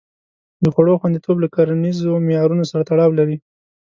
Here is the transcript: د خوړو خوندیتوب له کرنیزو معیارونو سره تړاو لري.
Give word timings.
د 0.63 0.65
خوړو 0.73 0.99
خوندیتوب 1.01 1.37
له 1.43 1.47
کرنیزو 1.55 2.11
معیارونو 2.27 2.63
سره 2.71 2.85
تړاو 2.89 3.17
لري. 3.19 3.37